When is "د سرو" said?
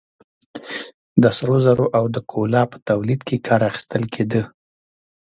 1.21-1.57